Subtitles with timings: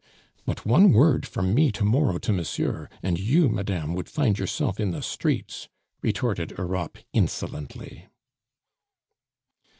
[0.47, 4.79] "But one word from me to morrow to monsieur, and you, madame, would find yourself
[4.79, 5.69] in the streets,"
[6.01, 8.07] retorted Europe insolently.